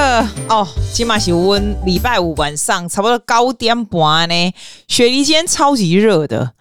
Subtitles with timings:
[0.00, 4.54] 呃哦，今嘛是温礼拜五晚上差不多九点半呢，
[4.88, 6.52] 雪梨今天超级热的。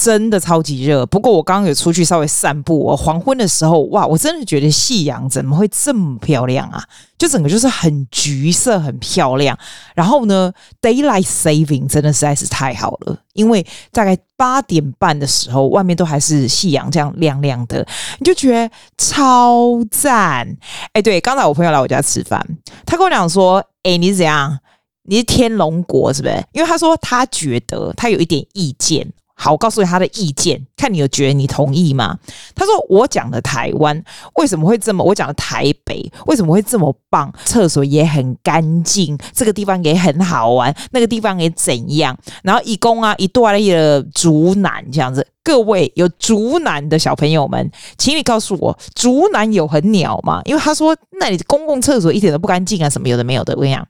[0.00, 6.80] 真的超级热，不过我刚刚有出去稍微散步，我黄昏的时候，哇，我真的觉得夕阳怎么会这么漂亮啊？
[7.18, 9.58] 就整个就是很橘色，很漂亮。
[9.96, 17.84] 然后呢，daylight saving 真的实在是太好了，因为大概八点半的时候，外面都还是夕阳这样亮亮的，
[18.20, 20.46] 你就觉得超赞。
[20.92, 22.40] 哎，对，刚才我朋友来我家吃饭，
[22.86, 24.60] 他跟我讲说，哎，你是怎样？
[25.08, 26.40] 你是天龙国是不是？
[26.52, 29.12] 因为他说他觉得他有一点意见。
[29.40, 32.18] 好，我告诉他的意见，看你有觉得你同意吗？
[32.56, 34.02] 他说我讲的台湾
[34.34, 35.04] 为什么会这么？
[35.04, 37.32] 我讲的台北为什么会这么棒？
[37.44, 42.18] 厕所也很干净，这个地方也很好玩，那个地方也怎样？
[42.42, 50.42] 然后一共啊一段的竹南这样子，各位有竹南的小朋友们，请你告诉我，竹南有很鸟吗？
[50.46, 53.86] 因为他说那里公共厕所一点都不干净啊，什么有的没有的，我跟你讲。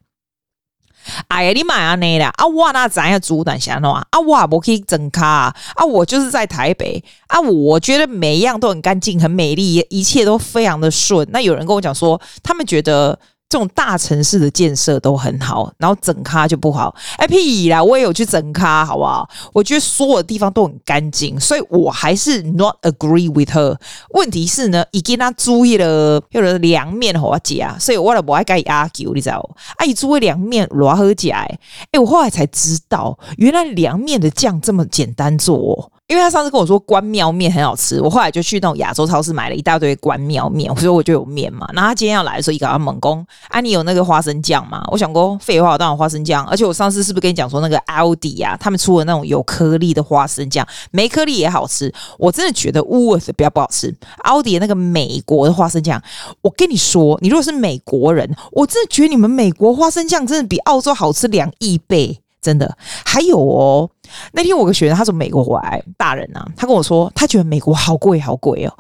[1.29, 11.27] 哎呀，你买啊那啦啊，我那咱要主胆想喏啊，我不可以整卡，啊，我就是在台北啊，我觉得每一样都很干净、很美丽，一切都非常的顺。
[11.31, 13.19] 那有人跟我讲说，他们觉得。
[13.49, 16.95] 这种大城市的建设都很好，然后整咖就不好。
[17.17, 19.29] 哎屁啦，我也有去整咖，好不好？
[19.55, 23.77] 我觉得所有地方都很干净，所以我还是 not agree with her。
[24.11, 29.49] 问题是呢，已经他注意了，有了凉面好假，所以我也不爱跟伊 argue，你知道？
[29.79, 31.47] 阿姨注意凉面如何假？
[31.93, 35.93] 哎，我后来才知道，原来凉面的酱这么简单做哦。
[36.09, 41.69] 因为他上次跟我说关庙面很好吃，我后来就去那种亚洲超市买了一大堆关庙面，所以我就有面嘛。
[41.75, 44.83] 然后他今天要来的时候，一个要猛攻，啊，你有那个花生酱吗？
[44.91, 46.47] 我想过废话，当然花生酱。
[46.47, 51.93] 而且我上次是不是跟你讲说那个奥迪啊，他们出了那种有颗粒的花生酱，没颗粒也好吃。
[52.19, 56.03] 我真的觉得 Woods 比较不好吃，奥迪那个美国的花生酱，
[56.41, 62.79] 我跟你说，你如果是美国人，我真的觉得你们美国花生酱真的比澳洲好吃两亿倍，真的。
[63.05, 63.91] 还有哦。
[64.33, 68.73] 那天我个学生他从美国回来，大人啊，他跟我说他觉得美国好贵好贵哦。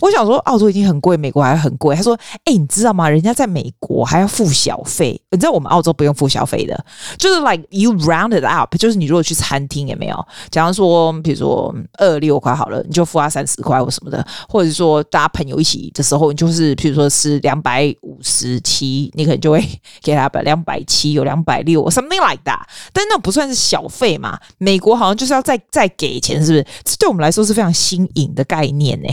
[0.00, 1.94] 我想说澳洲已经很贵，美国还很贵。
[1.96, 3.08] 他说：“哎、你知道吗？
[3.08, 6.84] 人家在美国还要付小费，你知道我们澳洲不用付小费的，
[7.18, 10.26] 就是 like you round it up，就是你如果去餐厅有没有？
[10.50, 19.62] 假如说比如说二六块好了，你就付他三十块或什么的，或者是说大家朋友一起的时候，你就是比如说是两百五十七，你可能就会
[20.02, 22.60] 给他把两百七有两百六 something like that，
[22.92, 24.38] 但那不算是小费嘛？
[24.58, 26.66] 美美国好像就是要再再给钱，是不是？
[26.84, 29.08] 这对我们来说是非常新颖的概念呢。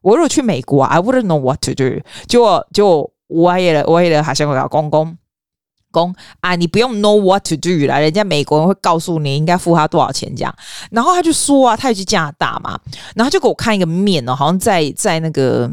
[0.00, 2.44] 我如果去美国，I wouldn't know what to do 就。
[2.44, 5.18] 就就我也了，我也了，好像我老公公
[5.90, 10.54] 公啊，你不用 know what to do 啦，人家美国人会告诉你应该付他多少钱这样。
[10.92, 12.78] 然后他就说啊，他也去加拿大嘛，
[13.16, 15.68] 然后就给我看一个面哦，好像在在那个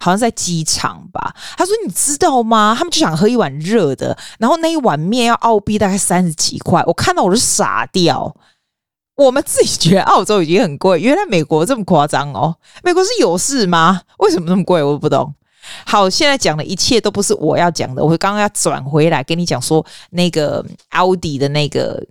[0.00, 1.32] 好像在机场吧。
[1.56, 2.74] 他说你知道吗？
[2.76, 8.34] 他们就想喝一碗热的，然后那一碗面要澳币大概三十几块，我看到我就傻掉。
[9.18, 12.54] 我们自己觉得澳洲已经很贵，原来美国这么夸张哦！
[12.84, 14.00] 美国是有事吗？
[14.18, 14.80] 为什么那么贵？
[14.80, 15.34] 我不懂。
[15.84, 22.02] 好，现在讲的一切都不是我要讲的，我刚刚要转回来跟你讲说那个奥迪的那个。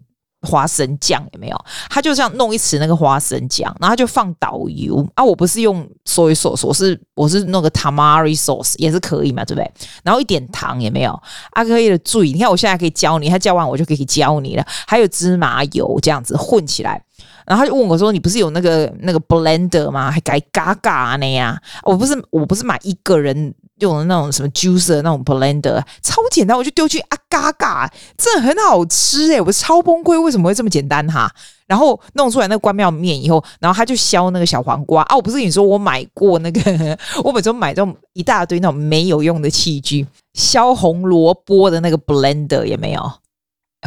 [0.47, 1.65] 花生酱有没有？
[1.89, 5.23] 他就这样弄一匙那个花生酱，然后他就放导油啊。
[5.23, 9.71] 我不是用 soy sauce，我是我是弄个 tamari sauce 也是可以嘛，对不对？
[10.03, 11.11] 然后一点糖也没有
[11.51, 11.97] 啊，可以的。
[11.99, 14.65] 注意，你看我现在可以教你，他教完我就可以教你了。
[14.87, 17.03] 还有芝麻油这样子混起来，
[17.47, 20.11] 然后他就问我说：“你不是有那个那个 blender 吗？
[20.11, 21.57] 还改嘎嘎那样？
[21.83, 27.87] 我不是我不是买一个人。”用的那种什么 juicer 那种 blender 超简单，我就丢去啊嘎嘎，
[28.17, 31.31] 真的很好吃诶、欸，我超崩溃，为什么会这么简单哈？
[31.67, 43.11] 然后弄出来那个关庙面以后，然后他就削那个小黄瓜啊，我不是跟你说我买过那个， 我每次买这种一大堆那种没有用的器具，削红萝卜的那个 blender 也没有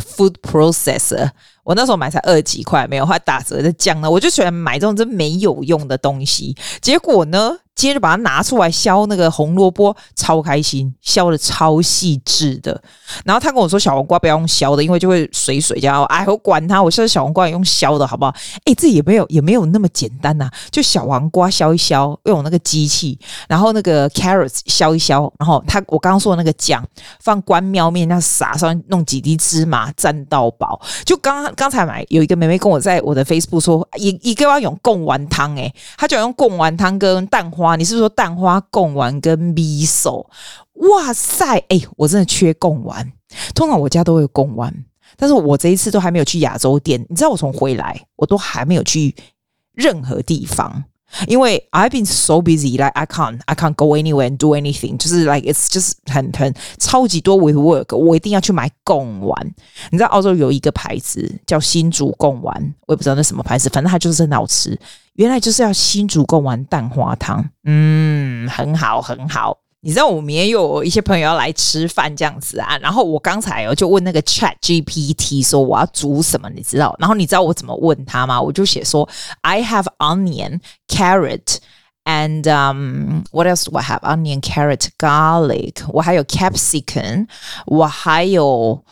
[0.00, 1.30] ，food processor，
[1.62, 7.58] 我那时候买才二十几块，没有，后来打折的降了，我就喜欢买这种真没有用的东西，结果呢？
[7.80, 12.78] 接着把它拿出来削那个红萝卜，超开心，削的超细致的。
[13.24, 16.04] 然后他跟我说小黄瓜不要用削的，因为就会水水这样。
[16.12, 18.34] 哎，我管他，我削小黄瓜也用削的好不好？
[18.66, 23.18] 哎，这也没有也没有那么简单呐、就小黄瓜削一削，用那个机器，
[23.48, 26.86] 然后那个 carrots 削一削，然后他我刚刚说的那个酱
[27.20, 30.78] 放关庙面那撒上，弄几滴芝麻蘸到饱。
[31.06, 37.69] 就刚刚才买有一个妹妹跟我在我的 Facebook 说，一一个要用贡丸汤，诶，他就要用贡丸汤跟蛋花。
[37.76, 40.30] 你是不是说蛋花贡丸跟米索？
[40.74, 43.12] 哇塞，哎、我真的缺贡丸。
[43.54, 44.74] 通常我家都会有贡丸，
[45.16, 47.04] 但是我这一次都还没有去亚洲店。
[47.08, 49.14] 你知道我从回来，我都还没有去
[49.72, 50.84] 任何地方。
[51.26, 54.96] 因为 I've been so busy, like I can't, I can't go anywhere and do anything.
[54.96, 57.96] 就是 like it's just 很很超级多 with work。
[57.96, 59.54] 我一定要去买贡丸。
[59.90, 64.78] 你知道澳洲有一个牌子叫新竹贡丸，我也不知道那什么牌子，反正它就是很好吃。
[65.14, 69.58] 原来就是要新竹贡丸蛋花汤，嗯，很好很好。
[69.82, 76.94] 你知道我们也有一些朋友要来吃饭这样子啊，然后我刚才哦就问那个 Chat GPT 说我要煮什么，你知道？
[76.98, 78.40] 然后你知道我怎么问他吗？
[78.40, 79.08] 我就写说
[79.40, 81.56] I have onion, carrot,
[82.04, 84.00] and um what else do I have?
[84.00, 87.26] Onion, carrot, garlic，我还有 capsicum，
[87.64, 88.84] 我还有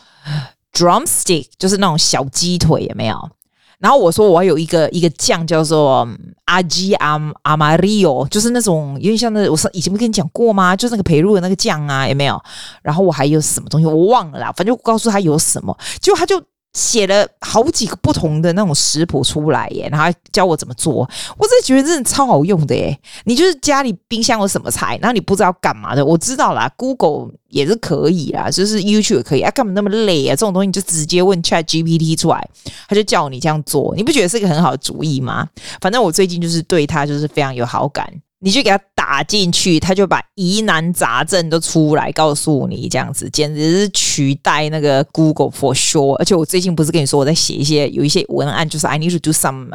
[0.73, 3.31] drumstick，就是那种小鸡腿，有没有？
[3.78, 6.08] 然后我说我有一个一个酱叫做
[6.46, 10.75] 阿基阿阿玛利奥，就是那种有点像那我上以前不跟你讲过吗？
[10.75, 12.40] 就是那个培露的那个酱啊，有没有？
[12.82, 16.42] 然后我还有什么东西我忘了啦，反正我告诉他有什么，结果他就。
[16.75, 20.94] 写了好几个不同的那种食谱出来耶，然后教我怎么做，
[21.37, 22.97] 我真的觉得真的超好用的耶。
[23.25, 30.31] 你就是家里冰箱有什么菜，然后你不知道干嘛的，我知道啦，Google 也是可以啦，就是 YouTube 也可以啊，干嘛那么累啊？
[30.31, 32.49] 这种东西你就直接问 Chat GPT 出来，
[32.88, 35.49] 他就叫你这样做，你不觉得是一个很好的主意吗？
[35.81, 38.09] 反正我最近就是对他就是非常有好感。
[38.40, 46.14] 你就给他打进去，他就把疑难杂症都出来告诉你，这样子简直是取代那个 Google for sure。
[46.14, 49.69] 而且我最近不是跟你说我在写一些有一些文案，就是 I need to do some、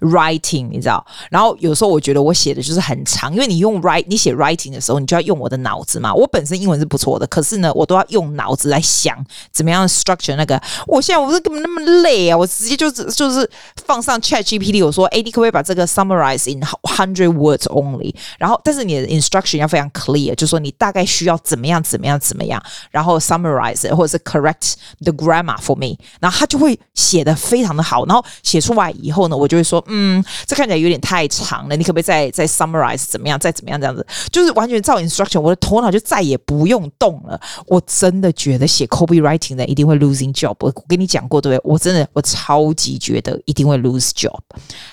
[0.00, 1.04] writing，你知道？
[1.30, 6.12] 然后有时候我觉得我写的就是很长，因为你用 write 你写 writing 的时候，你就要用我的脑子嘛。
[6.12, 9.16] 我本身英文是不错的，可是呢，我都要用脑子来想
[9.52, 10.60] 怎么样 structure 那个。
[10.86, 13.48] 我现在我是根本那么累啊，我直接就是就是
[13.86, 25.56] 放上 Chat GPT，我说，哎，你可不可以把这个 summarize in 好 hundred words？only，然后但是你的 instruction 要非常 clear，就是说你大概需要怎么样怎么样怎么样，然后 summarize 或者是 correct the grammar
[25.58, 37.40] for me，然后他就会写的非常的好，然后写出来以后呢，我就会说，嗯，这看起来有点太长了，你可不可以再再 summarize 怎么样，再怎么样这样子，就是完全照 instruction，我的头脑就再也不用动了。
[37.66, 41.70] 我真的觉得写 copywriting 的一定会 losing job，我跟你讲过对不对？
[41.70, 44.38] 我真的我超级觉得一定会 lose job。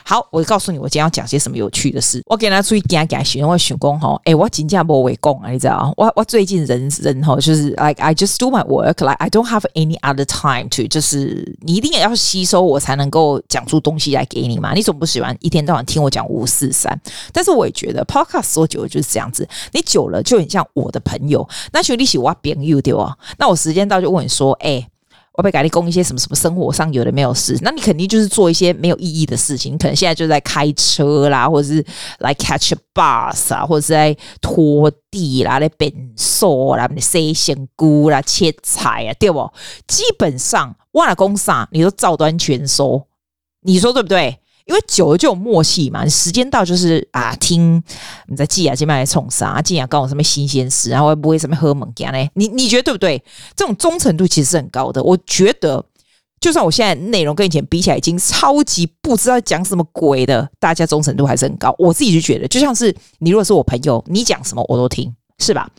[0.03, 2.61] 好，我告诉你，我今天要讲些什么有趣事，我给他。
[2.61, 5.93] 所以讲讲学，我想讲吼，诶，我真正无话讲啊，你知道？
[5.97, 14.73] 我我最近人人吼，就是 like I just do my work，like I don't have any other time to，就是你一定也要吸收我才能够讲出东西来给你嘛。
[14.73, 16.99] 你总不喜欢一天到晚听我讲五四三，
[17.31, 21.47] 但是我也觉得 podcast 说久了就是这样子，你久了就很像我的朋友。
[21.71, 23.15] 那兄弟喜欢朋友对吧？
[23.37, 24.87] 那我时间到就问你说，诶。
[25.37, 29.73] 我被改你供一些什么什么生活上有的没有事，那你肯定就是做一些没有意义的事情。
[29.73, 31.85] 你可能现在就在开车啦，或者是
[32.19, 39.51] 来 catch a bus 啊，或者是在拖地啦，来变瘦啦，塞香菇啦，切菜啊，对不？
[39.87, 43.05] 基本上忘了公啥，你都照端全收，
[43.63, 44.39] 你说对不对？
[44.65, 47.81] 因为久了就有默契嘛，时间到就是啊，听
[48.27, 52.29] 你在记啊，这边来冲啥，记啊，告我什么新鲜事，然后不会什么喝猛干嘞？
[52.33, 53.23] 你你觉得对不对？
[53.55, 55.03] 这种忠诚度其实是很高的。
[55.03, 55.85] 我觉得，
[56.41, 61.73] 就算我现在内容跟以前比起来已经超级不知道讲什么鬼的，大家忠诚度还是很高。
[61.77, 65.69] 我自己就觉得，就像是你如果是我朋友，你讲什么我都听，是吧？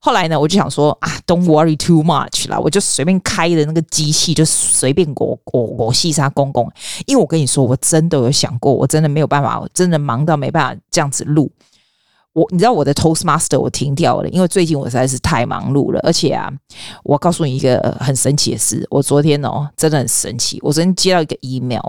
[0.00, 6.70] 后来呢，我就想说啊，Don't worry too much 啦，我就随便开的那个机器，就随便我我我细沙公公。
[7.06, 11.50] 因为我跟你说，我真的有想过，我真的没有办法，我真的忙到没办法这样子录。
[12.32, 15.98] 我你知道我的 Toastmaster 我停掉了，因为最近我实在是太忙碌了。
[16.04, 16.48] 而且啊，
[17.02, 21.82] 我告诉你一个很神奇的事，我昨天哦真的很神奇，我昨天接到一个 email。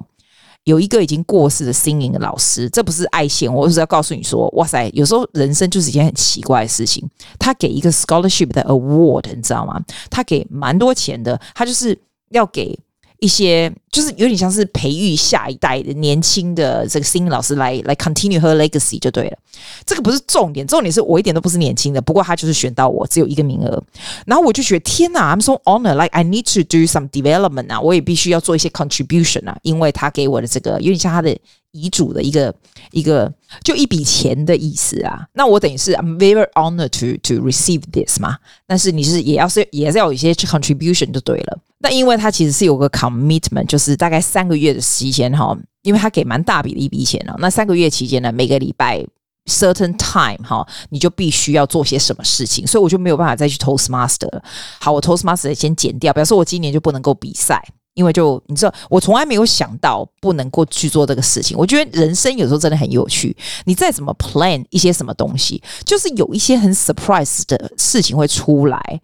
[0.69, 7.03] 有一个已经过世的 singing 的老师，这不是爱线，我是要告诉你说，哇塞，有时候人生就是一件很奇怪的事情。
[7.39, 9.81] 他给一个 scholarship 的 award，你知道吗？
[10.11, 11.97] 他给蛮多钱的，他就是
[12.29, 12.79] 要给。
[13.19, 19.37] 一些就是有点像是培育下一代的年轻的这个新老师来来 continue her legacy 就对了。
[19.85, 23.83] 这个不是重点，重点是我一点都不是年轻的，不过他就是选到我，只有一个名额。
[24.25, 31.37] 然后我就觉得天哪，I'm so honored，like I need to do some development 啊，我也必须要做一些 contribution 啊，因为他给我的这个有点像他的
[31.71, 32.53] 遗嘱的一个
[32.91, 33.31] 一个
[33.63, 35.27] 就一笔钱的意思啊。
[35.33, 38.37] 那我等于是 I'm very honored to to receive this 嘛。
[38.65, 41.59] 但是你是也要是也是要有一些 contribution 就对了。
[41.81, 47.35] 那因为他其实是有个 commitment，就是大概三个月的时间哈，因为他给蛮大笔的一笔钱了。
[47.39, 49.01] 那三个月期间呢，每个礼拜
[49.45, 54.41] certain time 哈，你就必须要做些什么事情，所以我就没有办法再去 Toastmaster。
[54.79, 61.57] 好，我 Toastmaster 先剪掉，表示我今年就不能够比赛，因为就你知道，我从来没有想到不能够去做这个事情。
[61.57, 63.33] 我觉得人生有时候真的很有趣，
[63.63, 69.01] 你再怎么 plan 一些什么东西，就是有一些很 surprise 的事情会出来。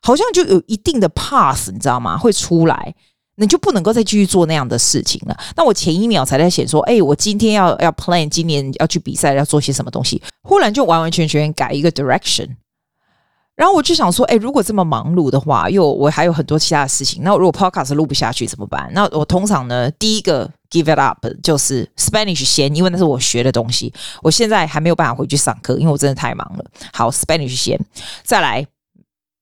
[0.00, 2.16] 好像就有一定的 pass，你知道吗？
[2.16, 2.94] 会出来，
[3.36, 5.36] 你就不能够再继续做那样的事情了。
[5.56, 12.48] 那我前一秒才在写说，哎，我今天要要 plan，今年要去比赛，要做些什么东西，忽然就完完全全改一个 direction。
[13.56, 18.88] 然后我就想说，哎，如果这么忙碌的话，又我还有很多其他的事情，那如果 podcast 录不下去怎么办？
[18.94, 23.92] 那我通常呢，第一个 give it up 就是 Spanish 先，因为那是我学的东西。
[24.22, 26.64] 我现在还没有办法回去上课，因为我真的太忙了。
[26.92, 27.76] 好，Spanish 先，
[28.22, 28.64] 再来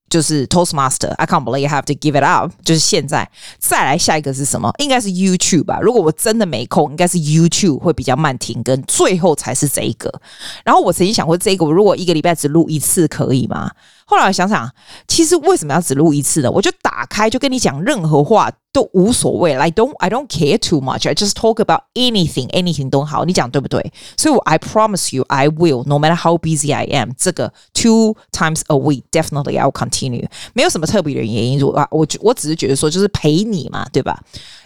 [0.08, 3.28] 就是 Toastmaster，I can't believe I have to give it up，就是现在。
[3.58, 4.72] 再来下一个是什么？
[4.78, 5.80] 应该是 YouTube 吧。
[5.80, 10.12] 如果我真的没空，应该是 YouTube 会比较慢停更，最后才是这一个。
[10.64, 13.70] 然后我曾经想过，这个我如果一个礼拜只录一次，可以吗？
[14.08, 14.72] 后来想想，
[15.08, 16.50] 其实为什么要只录一次呢？
[16.50, 21.08] 我就打开就跟你讲任何话都无所谓，I don't I don't care too much.
[21.08, 23.92] I just talk about anything, anything 都好，你讲对不对？
[24.16, 27.10] 所以我 I promise you I will, no matter how busy I am.
[27.18, 30.28] 这个 two times a week definitely I'll continue.
[30.52, 34.22] 没有什么特别的原因，我我我只是觉得说就是陪你嘛，对吧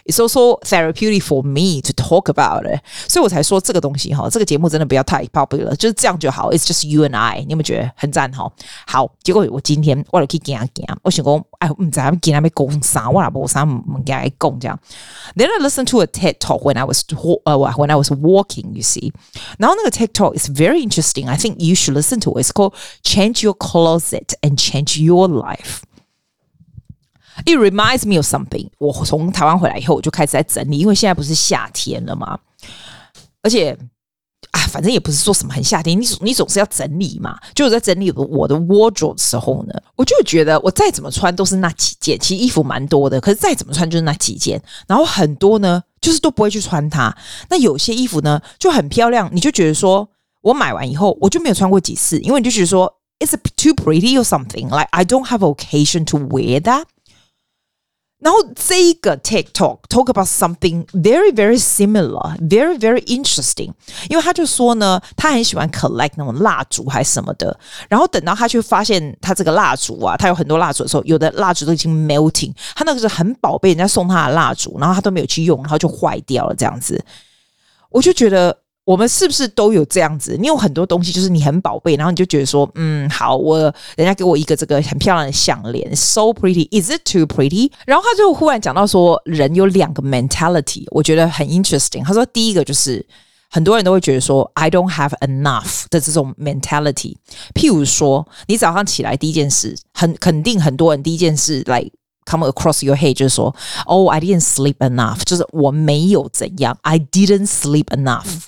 [0.09, 6.51] ？It's also therapeutic for me to talk about it，所以我才说这个东西哈，这个节目真的不要太 popular，就是这样就好。
[6.51, 8.51] It's just you and I，你有没有觉得很赞哈？
[8.87, 14.79] 好，结果我今天我就去讲讲，我想讲，哎，唔知他们今天要讲啥，我也无啥唔唔该讲这样。
[15.35, 17.03] Then I listened to a TED talk when I was
[17.45, 19.11] 呃、uh, when I was walking, you see。
[19.57, 21.27] 然后那个 TED talk is very interesting.
[21.27, 22.45] I think you should listen to it.
[22.45, 22.73] It's called
[23.03, 25.81] Change Your Closet and Change Your Life.
[27.46, 28.68] It reminds me of something。
[28.78, 32.38] 我从台湾回来以后，我就开始在整理，因为现在不是夏天了嘛。
[33.42, 33.76] 而且
[34.52, 37.38] 啊，反正也不是说什么很夏天，你你总是要整理嘛。
[37.54, 44.60] 就我在整理我的 wardrobe 的时候呢，我就觉得我再怎么穿都是那几件，其实衣服蛮多的，可是再怎么穿就是那几件。
[44.88, 47.16] 然后很多呢，就是都不会去穿它。
[47.48, 50.08] 那有些衣服呢就很漂亮，你就觉得说
[50.42, 56.84] 我买完以后我就没有穿过几次，因为你就觉得说 it's too pretty or something like I don't have occasion to wear that。
[58.20, 63.72] 然后这一个 TikTok talk about something very very similar, very very interesting。
[64.08, 67.58] 因为他就说呢，他很喜欢 collect 那种蜡烛还是什么的。
[67.88, 72.52] 然后等到他去发现他这个蜡烛啊，他有很多蜡烛的时候，有的蜡烛都已经 melting。
[72.74, 77.02] 他那个是很宝贝，人家送他的蜡烛，然后他都没有去用，然后就坏掉了这样子。
[77.90, 78.56] 我就觉得。
[78.90, 80.36] 我们是不是都有这样子？
[80.36, 83.56] 你有很多东西，就是你很宝贝，然后你就觉得说，嗯，好，我
[83.96, 87.70] 人家给我一个这个很漂亮的项链，so pretty，is it too pretty？
[87.86, 92.02] 然后他就忽然讲到说，人有两个 mentality，我觉得很 interesting。
[92.02, 93.06] 他说，第一个就是
[93.48, 97.14] 很多人都会觉得说，I don't have enough 的这种 mentality。
[97.54, 101.92] 譬如说，你早上起来第一件事，很肯定很多人第一件事来、like,
[102.26, 103.54] come across your head 就是说
[103.86, 108.46] ，Oh, I didn't sleep enough，就是我没有怎样，I didn't sleep enough。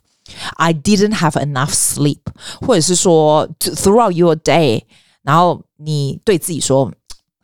[0.58, 2.20] I didn't have enough sleep，
[2.62, 4.84] 或者是说 throughout your day，
[5.24, 6.92] 然后你对自己说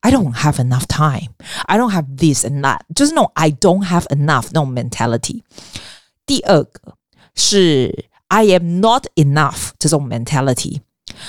[0.02, 4.70] I don't have enough time，I don't have this and that，就是那种 I don't have enough 那种
[4.74, 5.44] mentality。
[6.26, 6.96] 第二个
[7.36, 10.82] 是 I am not enough 这种 mentality，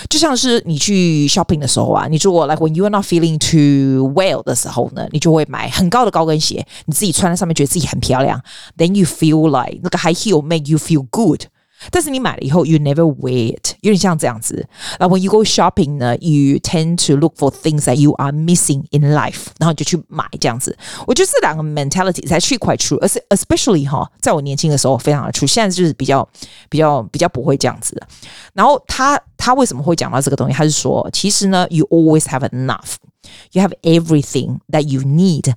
[0.08, 8.42] 就像是你去 shopping 的时候啊，你如果 like when you are not feeling too well 的时候呢，你就会买很高的高跟鞋，你自己穿在上面觉得自己很漂亮，
[8.76, 11.42] then you feel like 那个 high heel make you feel good。
[11.90, 14.66] 但是你买了以后，you never wear it，有点像这样子。
[14.98, 20.74] 啊，when you go shopping 呢，you tend to look for things that you are missing in life，然后就去买这样子。
[21.06, 26.26] 我觉得这两个 mentality 才是 quite true，而是 especially 哈，在我年轻的时候非常的 true，现在就是比较
[26.70, 28.00] 比较比较不会这样子。
[28.54, 30.54] 然后他他为什么会讲到这个东西？
[30.54, 35.52] 他是说，其实呢，you always have enough，you have everything that you need，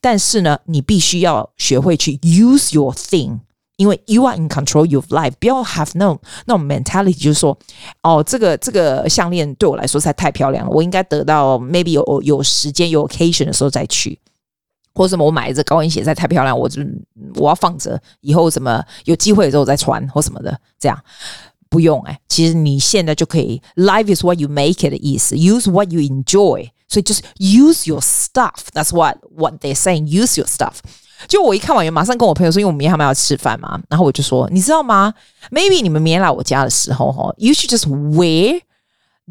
[0.00, 3.40] 但是呢，你必须要学会去 use your thing。
[3.76, 7.58] 因为 you are in control of your life，不要 have 那种那种 mentality，就是说，
[8.02, 14.18] 哦，这个这个项链对我来说实在太漂亮了，我应该得到 maybe 有有时间有 occasion 的时候再去，
[14.94, 16.82] 或者什么我买这高跟鞋实在太漂亮，我就
[17.36, 21.02] 我要放着，以后什么有机会的时候再穿或什么的，这样
[21.68, 29.74] 不用哎、欸，其实你现在就可以，life is what you make it 的意思，use what you enjoy，所以就是 use your stuff，that's what what they're
[29.74, 30.74] saying，use your stuff。
[31.28, 35.14] 就我一看完，马上跟我朋友说，因为我们明天还没有要吃饭嘛，然后我就说，你知道吗？
[35.50, 38.60] Maybe 你们明天来我家的时候，哈，you should just wear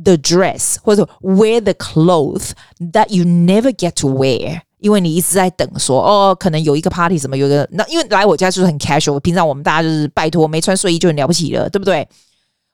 [0.01, 2.51] the dress 或者 wear the clothes
[2.93, 12.07] that you never get to wear，因为你一直在等说，哦，可能有一个 party 什么，有一个那，因为来我家就是很 casual，平常我们大家就是拜托没穿睡衣就很了不起了，对不对？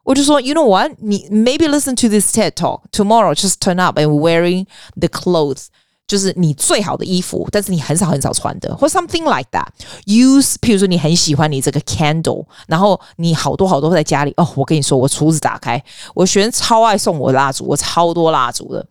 [0.03, 0.91] 我就说，you know what？
[0.99, 5.65] 你 maybe listen to this TED talk tomorrow, just turn up and wearing the clothes。
[6.12, 9.66] 就是你最好的衣服，但是你很少很少穿的，或 something like that。
[10.04, 14.46] Use，譬如说你很喜欢你这个 candle，然后你好多好多在家里哦。
[14.54, 15.82] 我跟你说，我橱子打开，
[16.14, 18.86] 我学生超爱送我蜡烛，我超多蜡烛的。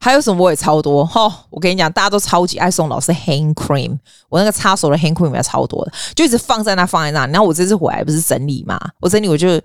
[0.00, 1.32] 还有什么我也超多哈、哦！
[1.48, 3.96] 我跟你讲，大家都超级爱送老师 hand cream，
[4.28, 7.24] 我那个擦手的 hand cream 也超多的，就一直放在那，放在那。
[7.28, 8.80] 然后我这次回来不是整理嘛？
[9.00, 9.60] 我整理，我就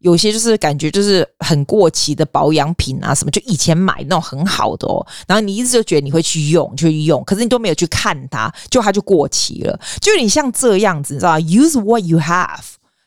[0.00, 9.80] 有些就是感觉就是很过期的保养品啊，什么就以前买那种很好的哦，然后你一直就觉得你会去用，去用，可是你都没有去看它，就它就过期了。
[10.00, 12.60] 就你像这样子，你知道吗？Use what you have。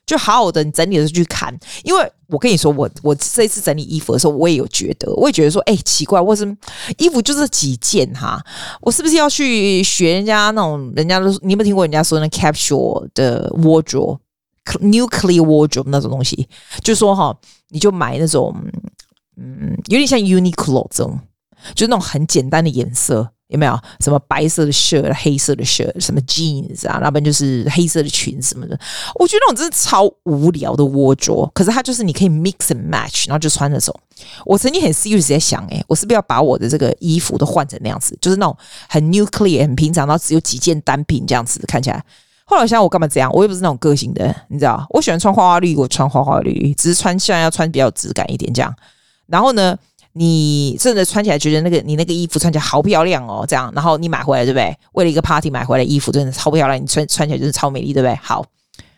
[0.03, 6.53] 就好好的，你整理的时候去看，因为我跟你说，我我这一次整理衣服的时候，我也有觉得，我也觉得说，哎、奇怪，为什么
[6.98, 8.43] 衣服就是几件哈？
[8.81, 10.91] 我是不是要去学人家那种？
[10.98, 14.17] 人家都你有没有听过人家说那 capsule 的 wardrobe？
[14.79, 16.47] Nuclear wardrobe 那种东西？
[16.83, 17.35] 就是说哈，
[17.69, 18.55] 你就买那种，
[19.37, 21.19] 嗯，有点像 Uniqlo 这种，
[21.75, 23.31] 就是那种很简单的颜色。
[23.51, 26.99] 有没有什么白色的 shirt、黑色的 shirt、什么 jeans 啊？
[27.03, 28.79] 那边就是黑色的裙子什么的。
[29.15, 33.93] 我觉得那种真的超无聊的 wardrobe，可是它就是你可以 mix and match，然后就穿那种。
[34.45, 38.55] 我曾经很 serious 在想，诶，我是不是要把我的这个衣服都换成那样子，就是那种
[38.87, 42.01] 很 nuclear、很平常，然后只有几件单品这样子看起来。
[42.51, 43.31] 后来我想，我干嘛这样？
[43.34, 44.86] 我又不是那种个性的，你知道？
[44.89, 48.75] 我喜欢穿花花绿，我穿花花绿绿，只是穿现在要穿比较有质感一点这样。
[49.27, 49.77] 然后呢？
[50.13, 54.77] 你真的穿起来觉得那个你那个衣服穿起来好漂亮哦，这样，然后你买回来对不对？
[54.91, 58.13] 为了一个 party 买回来衣服真的超漂亮，你穿穿起来就是超美丽，对不对？
[58.22, 58.43] 好，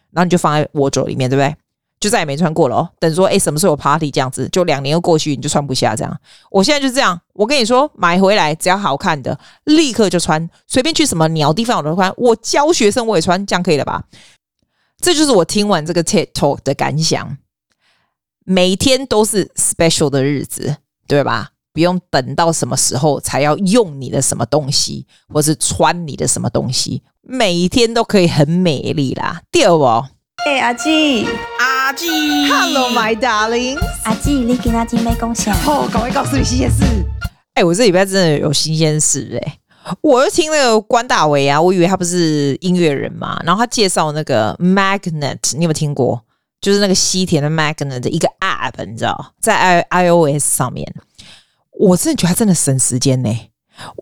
[0.10, 1.56] 然后你就放在 wardrobe 里面，对不对？
[2.04, 2.90] 就再也没穿过了哦。
[3.00, 4.50] 等说，哎，什么时候有 party 这样子？
[4.50, 6.20] 就两年又过去，你就穿不下这样。
[6.52, 12.14] 我现在就这样，我跟你说，买回来只要好看的，立刻就穿，随便去什么鸟地方我都穿。
[12.18, 14.04] 我教学生我也穿，这样可以了吧？
[15.00, 17.38] 这就是我听完这个 TikTok 的感想。
[18.46, 20.78] 每天都是 special 的日子。
[21.06, 21.50] 对吧？
[21.74, 29.86] 不用等到什么时候才要用你的什么东西，或是穿你的什么东西，每一天都可以很美丽啦，对不？
[30.46, 31.28] 哎、欸，阿季，
[31.84, 32.08] 阿季
[32.48, 35.54] ，Hello my darling，阿季，你今天没贡献？
[35.66, 36.82] 哦，赶快告诉你新鲜事。
[37.56, 39.60] 哎、欸，我这礼拜真的有新鲜事哎、欸！
[40.00, 46.22] 我又听那个关大维啊，我以为他不是音乐人嘛，然后他介绍那个 Magnet，你有没有听过？
[46.62, 50.90] 就是那个西田的 Magnet 的一个 App，你知道，在 i iOS 上面，
[51.78, 53.30] 我真的觉得他真的省时间呢。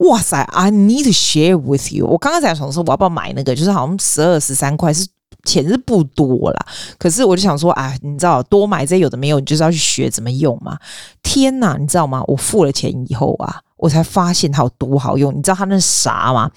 [0.02, 2.06] 哇塞，I need to share with you。
[2.06, 3.56] 我刚刚在想说，我要不要买那个？
[3.56, 5.08] 就是好像十二十三块，是
[5.43, 6.65] 钱是不多啦。
[6.97, 10.77] 可是我就想说，啊，你知道，多买这有的没有，你就是要去学怎么用嘛。
[11.23, 12.23] 天哪，你知道吗？
[12.27, 15.34] 我付了钱以后啊，我才发现它有多好用。
[15.34, 16.51] 你知道它那啥吗？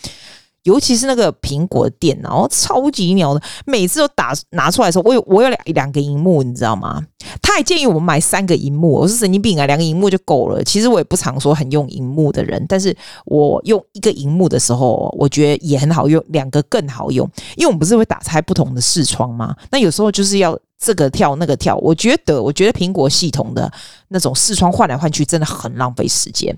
[0.65, 7.03] 尤其是那个苹果电脑，超级牛的，每次都打拿出来的时候，我有我有两两个荧幕，你知道吗？
[7.41, 10.63] 他还建议我们买三个荧幕，我是神经病啊，两个荧幕就够了。
[10.65, 12.95] 其实我也不常说很用荧幕的人，但是
[13.27, 19.55] 我用一个荧幕的时候，我觉得也很好用，两个更好用，因为我们不是会打开不同的视窗吗？
[19.71, 23.71] 那有时候就是要这个跳那个跳，我觉得我觉得苹果系统的
[24.09, 26.57] 那种视窗换来换去真的很浪费时间，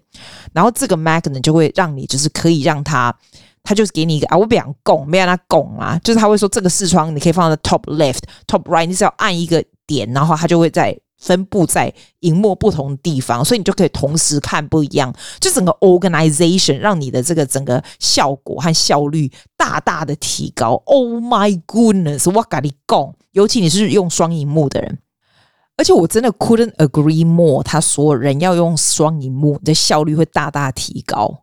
[0.53, 3.13] 然后这个 Mac 呢就会让你就是可以让它。
[3.67, 20.81] 他就是给你一个啊，我不想拱，没让他拱啊，就是他会说这个视窗你可以放在 top left、top right，你只要按一个点，然后它就会在分布在荧幕不同地方，所以你就可以同时看不一样，就整个 organization 让你的这个整个效果和效率大大的提高。
[20.85, 24.99] Oh my goodness，我跟你讲，尤其你是用双荧幕的人，
[25.77, 31.43] 而且我真的 couldn't agree more，他说人要用双荧幕你的效率会大大提高。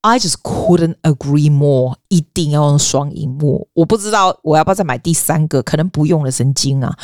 [0.00, 3.68] I just couldn't agree more，一定要用双萤幕。
[3.74, 6.96] 我不知道我要不要再买第三个，可能不用了，神经啊！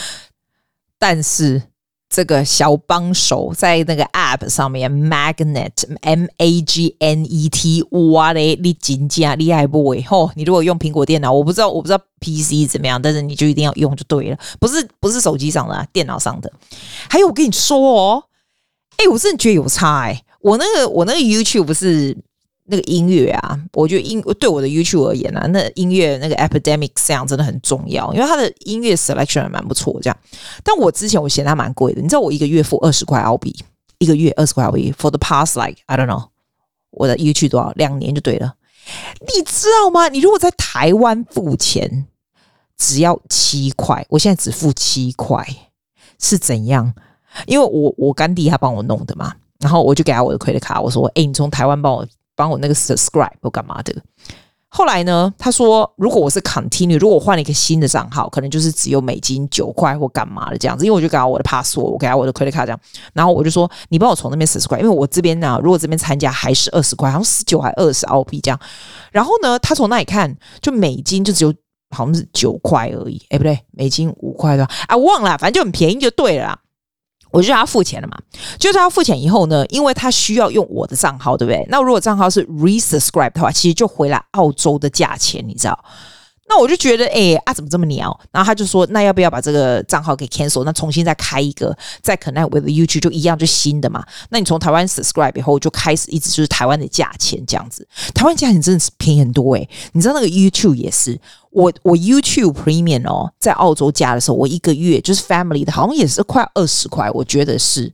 [0.96, 1.60] 但是
[2.08, 9.84] 这个小帮手在那个 App 上面，Magnet M A G N E T，哇嘞，你真正厉害不？
[9.86, 10.30] 喂，吼！
[10.36, 16.50] 你如果用苹果电脑，我不知道，我不知道 PC 怎么样，但是你就一定要用就对了，不是不是手机上的，电脑上的。
[17.10, 18.24] 还有我跟你说哦，
[18.98, 22.16] 哎，我真的觉得有差哎、我那个我那个 YouTube 不是。
[22.66, 29.98] 那个音乐啊，我觉得音对我的 YouTube 而言啊，那音乐那个 Epidemic Sound 真的很重要，因为它的音乐 selection 还蛮不错。
[30.00, 30.16] 这样，
[30.62, 33.54] 但我之前我嫌它蛮贵的，你知道我一个月付二十块澳币，
[33.98, 36.28] 一个月二十块澳币，for the past like I don't know，
[36.90, 38.54] 我的 YouTube 多少两年就对了。
[39.20, 40.08] 你知道吗？
[40.08, 42.06] 你如果在台湾付钱
[42.78, 45.46] 只要七块，我现在只付七块，
[46.18, 46.94] 是怎样？
[47.46, 53.94] 因为我我干弟他帮我弄的嘛，然后我就给他我的 credit 卡，我说：“哎，你从台湾帮我。”帮我那个 subscribe 或干嘛的？
[54.76, 55.32] 后来呢？
[55.38, 60.84] 他说，如果我是 continue，如果我换了一个新的账号，可能就是只有美金九块或干嘛的这样子。
[60.84, 62.80] 因为我就给他我的 password，我给他我的 credit card 这样。
[63.12, 68.58] 然后我就说，你帮我从那边 subscribe，因为我这边呢，如果这边参加还是二十块，好像十九还二十澳币这样。
[69.12, 71.54] 然后呢，他从那里看，就美金就只有
[71.90, 73.24] 好像是九块而已。
[73.28, 76.58] 哎，不对，美金五块的啊，忘了，反正就很便宜就对了。
[77.34, 78.16] 我就要付钱了嘛，
[78.60, 81.66] 就是他付钱以后呢，因为他需要用我的账号，对不对？
[81.68, 85.76] 那如果账号是 resubscribe 的话，其实就回来澳洲的价钱，你知道？
[86.46, 88.18] 那我就觉得，哎、啊，怎么这么鸟？
[88.30, 90.62] 然后他就说，那要不要把这个账号给 cancel？
[90.64, 94.04] 那重新再开一个，再 connect with YouTube 就一样，就新的嘛。
[94.28, 97.86] 那你从台湾 subscribe 以后，就开始一直就是台湾的价钱这样子。
[98.14, 101.18] 台湾价钱真的是便宜很多诶、你知道那个 YouTube 也是，
[101.50, 107.92] 我我 YouTube Premium 哦，在澳洲加的时候，我一个月就是 Family 的，好像也是快二十块，我觉得是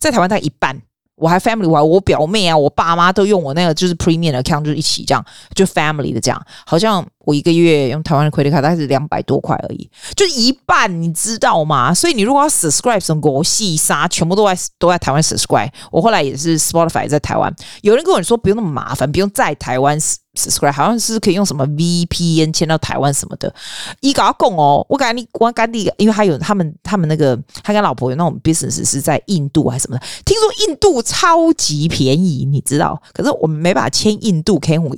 [0.00, 0.82] 在台湾大概一半。
[1.16, 5.24] 我还 family，我还我表妹啊，我爸妈都用我那个就是 premium 的 account，就是一起这样，
[5.54, 11.94] 就 family 的这样，好像我一个月用台湾的 credit card 大概是两百多块而已，就一半，你知道吗？
[11.94, 15.70] 所以你如果要 subscribe 什么国际杀，全部都在都在台湾 subscribe。
[15.92, 19.98] 我后来也是 Spotify 在台湾，有人跟我说不用那么麻烦，不用在台湾。
[20.34, 23.52] Subscribe 好像是可以用什么 VPN 签到台湾什么的，
[24.00, 33.00] 一搞要供哦，我感觉你我感觉因为他有他们他们那个他跟老婆有那种 business 是在印度还是什么的，听说印度超级便宜，你知道？
[33.12, 34.96] 可是我们没办法签印度 can we？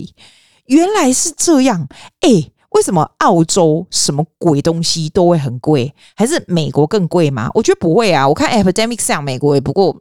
[0.67, 1.87] 原来是这样，
[2.23, 5.95] 诶，为什么澳洲什么鬼东西都会很贵？
[6.17, 7.49] 还是美国更贵吗？
[7.55, 9.97] 我觉得不会啊，我看 epidemics 美国也不过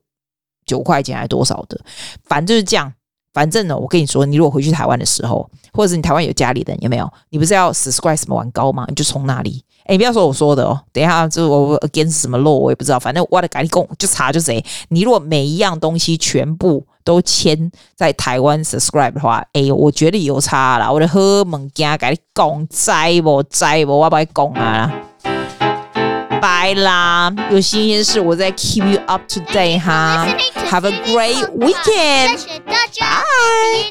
[0.65, 1.79] 九块钱还多少的，
[2.23, 2.91] 反正就是这样。
[3.35, 7.11] 反正呢，我跟你说，你如果回去台湾的时候，或者是你台湾有家里的，有没有？
[7.31, 8.85] 你不是要 subscribe 什么玩高吗？
[8.87, 9.61] 你就从那里。
[9.83, 10.79] 哎，你不要说我说的哦。
[10.93, 12.97] 等一下，就是我 against 什么 law，我也不知道。
[12.97, 14.63] 反正我的赶紧讲，就查就谁。
[14.87, 20.89] 你如果每一样东西全部都签在台湾 subscribe 的话，哎，我觉得有差啦。
[20.89, 24.91] 我的好物件赶紧讲，在不在不，我不会讲啊。
[26.44, 30.26] 拜啦，有新鲜事我再 keep you up to date 哈。
[30.70, 32.38] Have a great weekend.
[32.66, 33.90] Bye.